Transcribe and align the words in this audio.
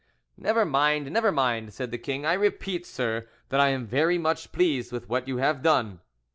"Never 0.35 0.65
mind, 0.65 1.11
never 1.11 1.31
mind," 1.31 1.75
said 1.75 1.91
the 1.91 1.99
king. 1.99 2.25
"I 2.25 2.33
repeat, 2.33 2.87
sir, 2.87 3.27
that 3.49 3.59
I 3.59 3.69
am 3.69 3.85
very 3.85 4.17
much 4.17 4.51
pleased 4.51 4.91
with 4.91 5.07
what 5.07 5.27
you 5.27 5.37
have 5.37 5.61
done." 5.61 5.99